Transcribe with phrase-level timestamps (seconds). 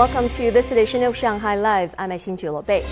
[0.00, 1.94] welcome to this edition of Shanghai Live.
[1.98, 2.82] I'm Xin Bei.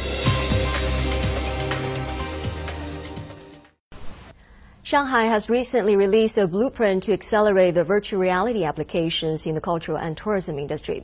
[4.82, 9.96] Shanghai has recently released a blueprint to accelerate the virtual reality applications in the cultural
[9.96, 11.02] and tourism industry.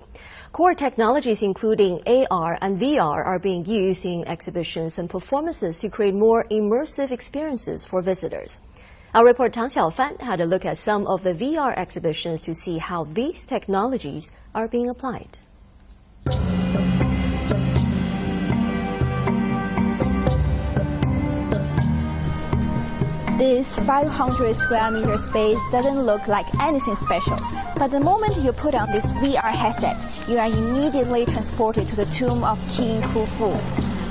[0.52, 6.14] Core technologies including AR and VR are being used in exhibitions and performances to create
[6.14, 8.58] more immersive experiences for visitors.
[9.14, 12.76] Our reporter Tang Xiaofan had a look at some of the VR exhibitions to see
[12.76, 15.38] how these technologies are being applied.
[23.38, 27.36] This 500 square meter space doesn't look like anything special,
[27.76, 32.06] but the moment you put on this VR headset, you are immediately transported to the
[32.06, 33.52] tomb of King Khufu.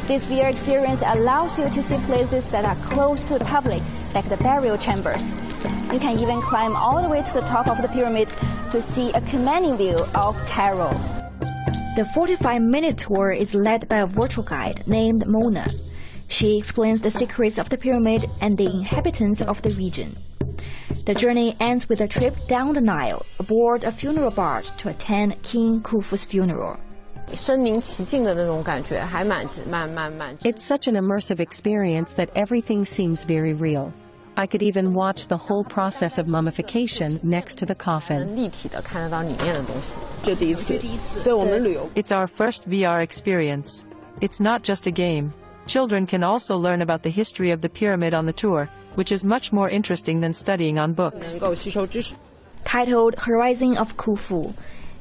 [0.08, 3.82] This VR experience allows you to see places that are close to the public,
[4.14, 5.36] like the burial chambers.
[5.94, 8.28] You can even climb all the way to the top of the pyramid
[8.72, 10.92] to see a commanding view of Cairo.
[11.96, 15.68] The 45-minute tour is led by a virtual guide named Mona.
[16.28, 20.18] She explains the secrets of the pyramid and the inhabitants of the region.
[21.06, 25.40] The journey ends with a trip down the Nile aboard a funeral barge to attend
[25.44, 26.80] King Khufu's funeral.
[27.28, 27.42] It's
[30.64, 33.94] such an immersive experience that everything seems very real.
[34.36, 38.52] I could even watch the whole process of mummification next to the coffin.
[41.96, 43.86] It's our first VR experience.
[44.22, 45.34] It's not just a game.
[45.68, 49.24] Children can also learn about the history of the pyramid on the tour, which is
[49.24, 51.40] much more interesting than studying on books.
[52.66, 54.54] Titled Horizon of Khufu,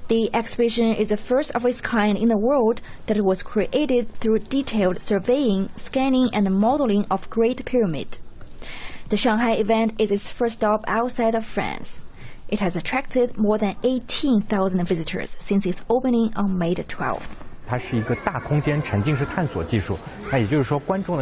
[0.09, 4.41] the exhibition is the first of its kind in the world that was created through
[4.41, 8.19] detailed surveying, scanning, and modeling of Great Pyramid.
[9.13, 12.07] The Shanghai event is its first stop outside of France.
[12.49, 17.29] It has attracted more than 18,000 visitors since its opening on May 12th.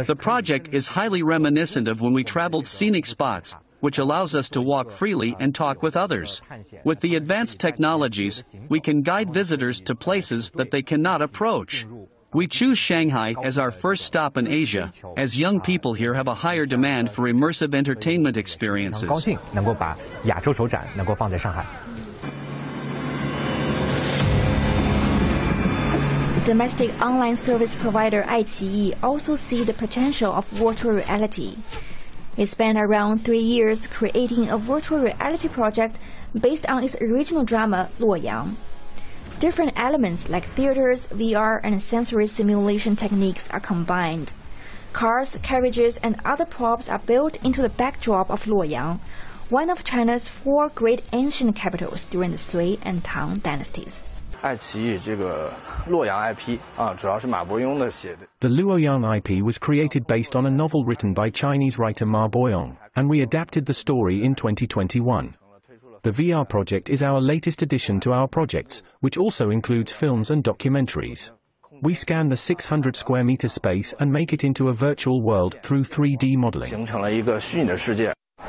[0.07, 4.61] The project is highly reminiscent of when we traveled scenic spots, which allows us to
[4.61, 6.41] walk freely and talk with others.
[6.85, 11.85] With the advanced technologies, we can guide visitors to places that they cannot approach.
[12.33, 16.33] We choose Shanghai as our first stop in Asia, as young people here have a
[16.33, 19.27] higher demand for immersive entertainment experiences.
[26.45, 31.57] Domestic online service provider iQIYI also see the potential of virtual reality.
[32.37, 35.99] It spent around three years creating a virtual reality project
[36.39, 38.55] based on its original drama Luoyang.
[39.41, 44.33] Different elements like theaters, VR, and sensory simulation techniques are combined.
[44.93, 48.99] Cars, carriages, and other props are built into the backdrop of Luoyang,
[49.49, 54.07] one of China's four great ancient capitals during the Sui and Tang dynasties.
[58.39, 62.77] The Luoyang IP was created based on a novel written by Chinese writer Ma Boyong,
[62.95, 65.33] and we adapted the story in 2021.
[66.03, 70.43] The VR project is our latest addition to our projects, which also includes films and
[70.43, 71.29] documentaries.
[71.83, 75.83] We scan the 600 square meter space and make it into a virtual world through
[75.83, 76.71] 3D modeling.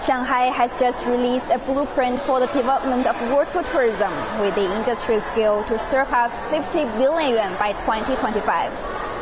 [0.06, 5.20] Shanghai has just released a blueprint for the development of virtual tourism with the industry
[5.20, 8.72] scale to surpass 50 billion yuan by 2025.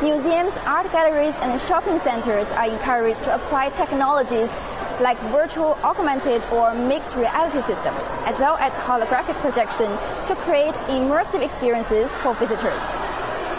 [0.03, 4.51] Museums, art galleries, and shopping centers are encouraged to apply technologies
[5.02, 9.88] like virtual, augmented, or mixed reality systems, as well as holographic projection
[10.28, 12.80] to create immersive experiences for visitors.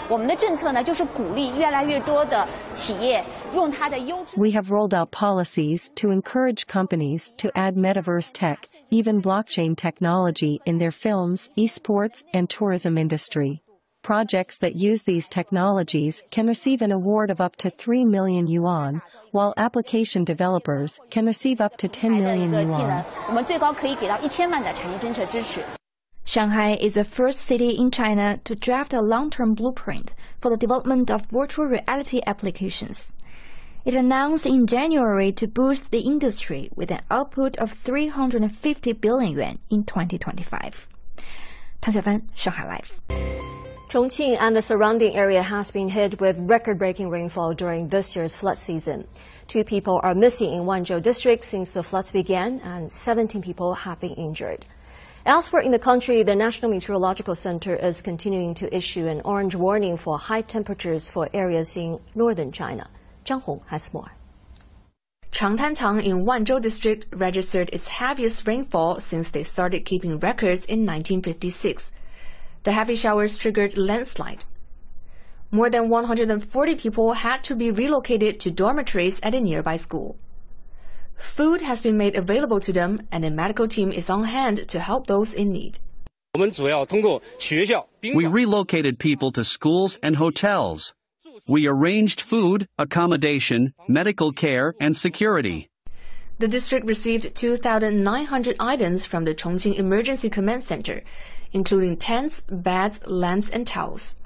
[0.09, 3.21] 我们的政策呢，就是鼓励越来越多的企业
[3.53, 4.37] 用它的优质。
[4.37, 10.77] We have rolled out policies to encourage companies to add metaverse tech, even blockchain technology in
[10.77, 13.59] their films, esports, and tourism industry.
[14.02, 19.00] Projects that use these technologies can receive an award of up to 3 million yuan,
[19.30, 23.04] while application developers can receive up to 10 million yuan.
[26.24, 31.08] Shanghai is the first city in China to draft a long-term blueprint for the development
[31.08, 33.12] of virtual reality applications.
[33.84, 39.58] It announced in January to boost the industry with an output of 350 billion yuan
[39.70, 40.88] in 2025.
[41.80, 43.61] 唐晓帆，上海 Live。
[43.92, 49.06] Chongqing and the surrounding area has been hit with record-breaking rainfall during this year's flood season.
[49.48, 54.00] Two people are missing in Wanzhou district since the floods began, and 17 people have
[54.00, 54.64] been injured.
[55.26, 59.98] Elsewhere in the country, the National Meteorological Center is continuing to issue an orange warning
[59.98, 62.88] for high temperatures for areas in northern China.
[63.26, 64.12] Zhang Hong has more.
[65.32, 71.92] Changtantang in Wanzhou district registered its heaviest rainfall since they started keeping records in 1956.
[72.64, 74.44] The heavy showers triggered landslide.
[75.50, 80.16] More than 140 people had to be relocated to dormitories at a nearby school.
[81.16, 84.80] Food has been made available to them, and a medical team is on hand to
[84.80, 85.78] help those in need.
[88.02, 90.94] We relocated people to schools and hotels.
[91.46, 95.68] We arranged food, accommodation, medical care, and security.
[96.38, 101.02] The district received 2,900 items from the Chongqing Emergency Command Center,
[101.52, 104.20] including tents, beds, lamps, and towels.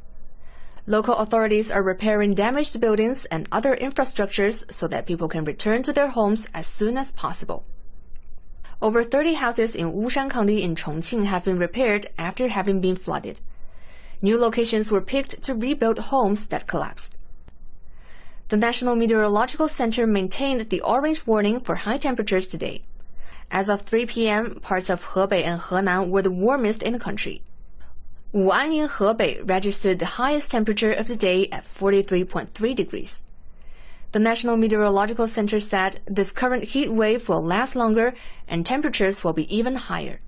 [0.87, 5.93] Local authorities are repairing damaged buildings and other infrastructures so that people can return to
[5.93, 7.65] their homes as soon as possible.
[8.81, 13.41] Over 30 houses in Wushan County in Chongqing have been repaired after having been flooded.
[14.23, 17.17] New locations were picked to rebuild homes that collapsed.
[18.49, 22.83] The National Meteorological Center maintained the orange warning for high temperatures today.
[23.51, 27.43] As of 3 p.m., parts of Hebei and Henan were the warmest in the country.
[28.35, 33.23] Wu'an in Hebei registered the highest temperature of the day at 43.3 degrees.
[34.13, 38.15] The National Meteorological Center said this current heat wave will last longer
[38.49, 40.19] and temperatures will be even higher.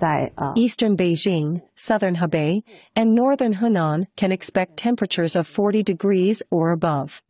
[0.00, 2.62] Uh, Eastern Beijing, southern Hebei,
[2.94, 7.20] and northern Henan can expect temperatures of 40 degrees or above.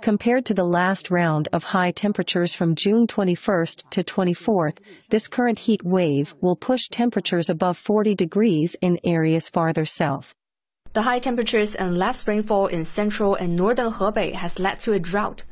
[0.00, 5.60] Compared to the last round of high temperatures from June 21st to 24th, this current
[5.60, 10.34] heat wave will push temperatures above 40 degrees in areas farther south.
[10.92, 14.98] The high temperatures and less rainfall in central and northern Hebei has led to a
[14.98, 15.44] drought.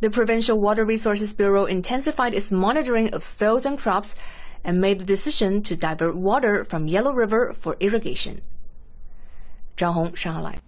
[0.00, 4.14] The Provincial Water Resources Bureau intensified its monitoring of fields and crops
[4.62, 8.42] and made the decision to divert water from Yellow River for irrigation.
[9.76, 10.60] Zhang Hong, Shanghai.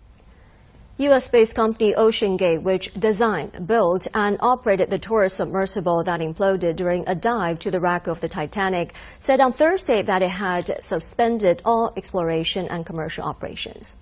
[0.99, 7.15] U.S.-based company OceanGate, which designed, built, and operated the tourist submersible that imploded during a
[7.15, 11.95] dive to the wreck of the Titanic, said on Thursday that it had suspended all
[11.97, 13.97] exploration and commercial operations.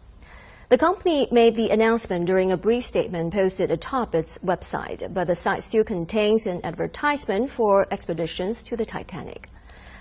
[0.68, 5.36] The company made the announcement during a brief statement posted atop its website, but the
[5.36, 9.49] site still contains an advertisement for expeditions to the Titanic.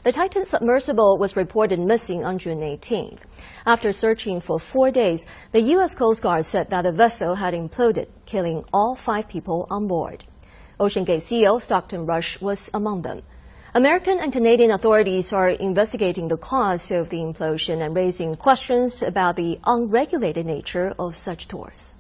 [0.02, 3.24] The Titan submersible was reported missing on June 18th.
[3.66, 5.94] After searching for four days, the U.S.
[5.94, 10.24] Coast Guard said that the vessel had imploded, killing all five people on board.
[10.80, 13.24] OceanGate CEO Stockton Rush was among them.
[13.76, 19.36] American and Canadian authorities are investigating the cause of the implosion and raising questions about
[19.36, 21.94] the unregulated nature of such tours.